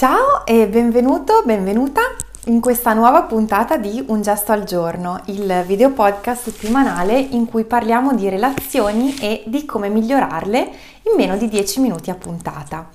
Ciao 0.00 0.46
e 0.46 0.66
benvenuto, 0.66 1.42
benvenuta 1.44 2.00
in 2.46 2.62
questa 2.62 2.94
nuova 2.94 3.24
puntata 3.24 3.76
di 3.76 4.02
Un 4.06 4.22
gesto 4.22 4.50
al 4.50 4.64
giorno, 4.64 5.20
il 5.26 5.62
video 5.66 5.90
podcast 5.90 6.44
settimanale 6.44 7.18
in 7.18 7.44
cui 7.44 7.64
parliamo 7.64 8.14
di 8.14 8.30
relazioni 8.30 9.14
e 9.18 9.42
di 9.44 9.66
come 9.66 9.90
migliorarle 9.90 10.58
in 11.02 11.16
meno 11.18 11.36
di 11.36 11.48
10 11.48 11.80
minuti 11.80 12.08
a 12.08 12.14
puntata. 12.14 12.88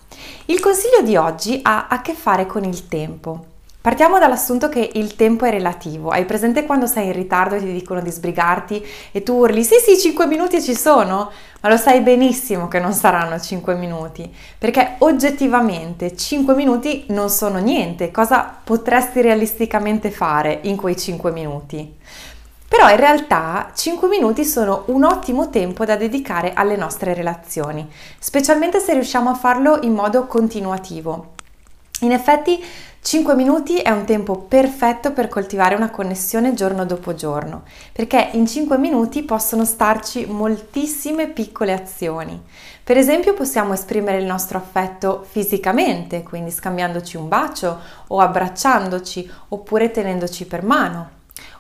Il 0.46 0.60
consiglio 0.60 1.04
di 1.04 1.16
oggi 1.16 1.60
ha 1.62 1.86
a 1.90 2.02
che 2.02 2.16
fare 2.16 2.48
con 2.48 2.64
il 2.64 2.88
tempo. 2.88 3.54
Partiamo 3.86 4.18
dall'assunto 4.18 4.68
che 4.68 4.90
il 4.96 5.16
tempo 5.16 5.46
è 5.46 5.52
relativo. 5.52 6.10
Hai 6.10 6.26
presente 6.26 6.66
quando 6.66 6.88
sei 6.88 7.06
in 7.06 7.14
ritardo 7.14 7.54
e 7.54 7.60
ti 7.60 7.72
dicono 7.72 8.02
di 8.02 8.10
sbrigarti 8.10 8.84
e 9.12 9.22
tu 9.22 9.34
urli 9.34 9.64
sì 9.64 9.76
sì 9.76 9.96
5 9.96 10.26
minuti 10.26 10.60
ci 10.60 10.76
sono? 10.76 11.30
Ma 11.62 11.70
lo 11.70 11.78
sai 11.78 12.00
benissimo 12.02 12.68
che 12.68 12.80
non 12.80 12.94
saranno 12.94 13.40
5 13.40 13.76
minuti, 13.76 14.28
perché 14.58 14.96
oggettivamente 14.98 16.16
5 16.16 16.56
minuti 16.56 17.06
non 17.10 17.30
sono 17.30 17.60
niente. 17.60 18.10
Cosa 18.10 18.58
potresti 18.64 19.22
realisticamente 19.22 20.10
fare 20.10 20.62
in 20.64 20.78
quei 20.78 20.98
5 20.98 21.32
minuti? 21.32 21.98
Però 22.68 22.90
in 22.90 22.98
realtà 22.98 23.70
5 23.72 24.08
minuti 24.08 24.46
sono 24.46 24.86
un 24.88 25.04
ottimo 25.04 25.52
tempo 25.52 25.86
da 25.86 25.96
dedicare 25.96 26.54
alle 26.56 26.76
nostre 26.76 27.14
relazioni, 27.14 27.88
specialmente 28.18 28.80
se 28.80 28.94
riusciamo 28.94 29.30
a 29.30 29.36
farlo 29.36 29.78
in 29.84 29.94
modo 29.94 30.26
continuativo. 30.26 31.34
In 32.02 32.12
effetti 32.12 32.62
5 33.02 33.36
minuti 33.36 33.78
è 33.78 33.90
un 33.90 34.04
tempo 34.04 34.36
perfetto 34.36 35.14
per 35.14 35.28
coltivare 35.28 35.76
una 35.76 35.92
connessione 35.92 36.54
giorno 36.54 36.86
dopo 36.86 37.14
giorno, 37.14 37.64
perché 37.94 38.32
in 38.34 38.46
5 38.46 38.78
minuti 38.78 39.24
possono 39.24 39.64
starci 39.64 40.26
moltissime 40.26 41.28
piccole 41.30 41.72
azioni. 41.72 42.42
Per 42.84 42.98
esempio 42.98 43.34
possiamo 43.34 43.74
esprimere 43.74 44.18
il 44.18 44.26
nostro 44.26 44.58
affetto 44.58 45.24
fisicamente, 45.30 46.24
quindi 46.24 46.52
scambiandoci 46.52 47.16
un 47.16 47.28
bacio 47.28 47.80
o 48.08 48.20
abbracciandoci 48.20 49.32
oppure 49.50 49.92
tenendoci 49.92 50.46
per 50.46 50.64
mano. 50.64 51.15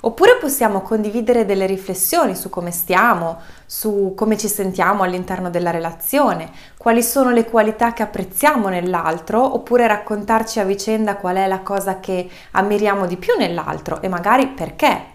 Oppure 0.05 0.37
possiamo 0.39 0.81
condividere 0.81 1.45
delle 1.45 1.65
riflessioni 1.65 2.35
su 2.35 2.49
come 2.51 2.69
stiamo, 2.69 3.39
su 3.65 4.13
come 4.15 4.37
ci 4.37 4.47
sentiamo 4.47 5.01
all'interno 5.01 5.49
della 5.49 5.71
relazione, 5.71 6.51
quali 6.77 7.01
sono 7.01 7.31
le 7.31 7.45
qualità 7.45 7.91
che 7.91 8.03
apprezziamo 8.03 8.69
nell'altro, 8.69 9.55
oppure 9.55 9.87
raccontarci 9.87 10.59
a 10.59 10.63
vicenda 10.63 11.15
qual 11.15 11.37
è 11.37 11.47
la 11.47 11.61
cosa 11.61 11.99
che 11.99 12.29
ammiriamo 12.51 13.07
di 13.07 13.17
più 13.17 13.33
nell'altro 13.35 13.99
e 14.03 14.07
magari 14.07 14.47
perché. 14.49 15.13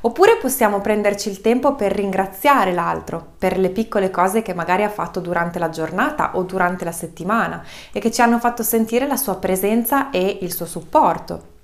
Oppure 0.00 0.38
possiamo 0.40 0.80
prenderci 0.80 1.28
il 1.28 1.42
tempo 1.42 1.74
per 1.74 1.92
ringraziare 1.92 2.72
l'altro 2.72 3.22
per 3.36 3.58
le 3.58 3.68
piccole 3.68 4.10
cose 4.10 4.40
che 4.40 4.54
magari 4.54 4.84
ha 4.84 4.88
fatto 4.88 5.20
durante 5.20 5.58
la 5.58 5.68
giornata 5.68 6.30
o 6.36 6.44
durante 6.44 6.86
la 6.86 6.92
settimana 6.92 7.62
e 7.92 8.00
che 8.00 8.10
ci 8.10 8.22
hanno 8.22 8.38
fatto 8.38 8.62
sentire 8.62 9.06
la 9.06 9.16
sua 9.16 9.36
presenza 9.36 10.08
e 10.08 10.38
il 10.40 10.50
suo 10.50 10.64
supporto. 10.64 11.58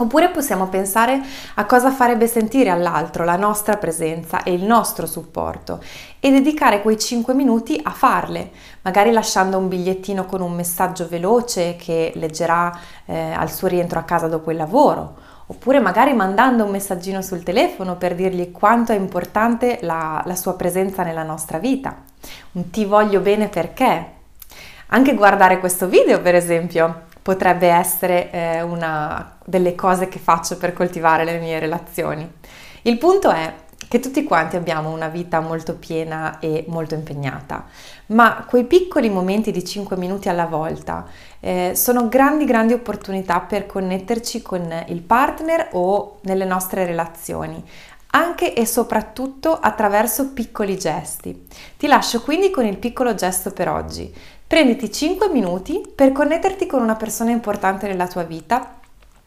Oppure 0.00 0.30
possiamo 0.30 0.68
pensare 0.68 1.20
a 1.56 1.66
cosa 1.66 1.90
farebbe 1.90 2.26
sentire 2.26 2.70
all'altro 2.70 3.22
la 3.22 3.36
nostra 3.36 3.76
presenza 3.76 4.42
e 4.42 4.54
il 4.54 4.64
nostro 4.64 5.04
supporto 5.04 5.82
e 6.20 6.30
dedicare 6.30 6.80
quei 6.80 6.98
5 6.98 7.34
minuti 7.34 7.78
a 7.82 7.90
farle, 7.90 8.50
magari 8.80 9.10
lasciando 9.12 9.58
un 9.58 9.68
bigliettino 9.68 10.24
con 10.24 10.40
un 10.40 10.54
messaggio 10.54 11.06
veloce 11.06 11.76
che 11.76 12.12
leggerà 12.14 12.74
eh, 13.04 13.32
al 13.32 13.50
suo 13.50 13.68
rientro 13.68 13.98
a 13.98 14.04
casa 14.04 14.26
dopo 14.26 14.50
il 14.50 14.56
lavoro, 14.56 15.16
oppure 15.48 15.80
magari 15.80 16.14
mandando 16.14 16.64
un 16.64 16.70
messaggino 16.70 17.20
sul 17.20 17.42
telefono 17.42 17.96
per 17.96 18.14
dirgli 18.14 18.50
quanto 18.52 18.92
è 18.92 18.96
importante 18.96 19.80
la, 19.82 20.22
la 20.24 20.34
sua 20.34 20.54
presenza 20.54 21.02
nella 21.02 21.24
nostra 21.24 21.58
vita. 21.58 21.94
Un 22.52 22.70
ti 22.70 22.86
voglio 22.86 23.20
bene 23.20 23.48
perché. 23.48 24.12
Anche 24.92 25.14
guardare 25.14 25.60
questo 25.60 25.88
video, 25.88 26.22
per 26.22 26.34
esempio, 26.34 27.08
potrebbe 27.22 27.68
essere 27.68 28.30
eh, 28.30 28.62
una 28.62 29.36
delle 29.44 29.74
cose 29.74 30.08
che 30.08 30.18
faccio 30.18 30.56
per 30.56 30.72
coltivare 30.72 31.24
le 31.24 31.38
mie 31.38 31.58
relazioni. 31.58 32.28
Il 32.82 32.98
punto 32.98 33.30
è 33.30 33.52
che 33.88 33.98
tutti 33.98 34.22
quanti 34.22 34.56
abbiamo 34.56 34.90
una 34.90 35.08
vita 35.08 35.40
molto 35.40 35.74
piena 35.74 36.38
e 36.38 36.64
molto 36.68 36.94
impegnata, 36.94 37.66
ma 38.06 38.44
quei 38.48 38.64
piccoli 38.64 39.10
momenti 39.10 39.50
di 39.50 39.64
5 39.64 39.96
minuti 39.96 40.28
alla 40.28 40.46
volta 40.46 41.06
eh, 41.40 41.72
sono 41.74 42.08
grandi 42.08 42.44
grandi 42.44 42.72
opportunità 42.72 43.40
per 43.40 43.66
connetterci 43.66 44.42
con 44.42 44.84
il 44.86 45.00
partner 45.00 45.70
o 45.72 46.18
nelle 46.22 46.44
nostre 46.44 46.84
relazioni, 46.84 47.64
anche 48.10 48.54
e 48.54 48.66
soprattutto 48.66 49.58
attraverso 49.58 50.32
piccoli 50.32 50.78
gesti. 50.78 51.46
Ti 51.76 51.86
lascio 51.86 52.22
quindi 52.22 52.50
con 52.50 52.66
il 52.66 52.78
piccolo 52.78 53.14
gesto 53.14 53.50
per 53.50 53.68
oggi. 53.68 54.12
Prenditi 54.46 54.90
5 54.90 55.28
minuti 55.28 55.80
per 55.94 56.12
connetterti 56.12 56.66
con 56.66 56.82
una 56.82 56.96
persona 56.96 57.30
importante 57.30 57.86
nella 57.86 58.08
tua 58.08 58.24
vita 58.24 58.78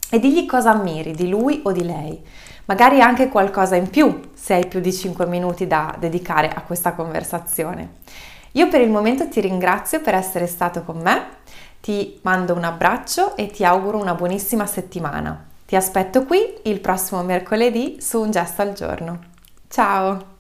e 0.10 0.20
digli 0.20 0.46
cosa 0.46 0.72
ammiri 0.72 1.14
di 1.14 1.30
lui 1.30 1.62
o 1.64 1.72
di 1.72 1.84
lei. 1.84 2.22
Magari 2.66 3.02
anche 3.02 3.30
qualcosa 3.30 3.76
in 3.76 3.90
più 3.90 4.32
se 4.34 4.54
hai 4.54 4.68
più 4.68 4.80
di 4.80 4.94
5 4.94 5.26
minuti 5.26 5.66
da 5.66 5.96
dedicare 5.98 6.50
a 6.50 6.62
questa 6.62 6.94
conversazione. 6.94 8.02
Io 8.54 8.68
per 8.68 8.82
il 8.82 8.90
momento 8.90 9.28
ti 9.30 9.42
ringrazio 9.42 10.02
per 10.02 10.14
essere 10.14 10.46
stato 10.46 10.84
con 10.84 10.98
me, 10.98 11.28
ti 11.82 12.20
mando 12.22 12.54
un 12.54 12.64
abbraccio 12.64 13.36
e 13.36 13.48
ti 13.48 13.64
auguro 13.66 13.98
una 13.98 14.14
buonissima 14.14 14.66
settimana. 14.66 15.52
Ti 15.74 15.80
aspetto 15.80 16.24
qui 16.26 16.54
il 16.66 16.80
prossimo 16.80 17.24
mercoledì 17.24 17.98
su 18.00 18.22
Un 18.22 18.30
gesto 18.30 18.62
al 18.62 18.74
giorno. 18.74 19.20
Ciao! 19.68 20.33